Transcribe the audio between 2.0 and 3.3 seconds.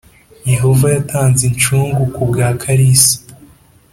ku bwa kalisa.